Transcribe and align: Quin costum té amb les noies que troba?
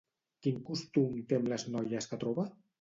Quin 0.47 0.57
costum 0.69 1.13
té 1.29 1.39
amb 1.41 1.53
les 1.55 1.69
noies 1.77 2.13
que 2.13 2.23
troba? 2.27 2.51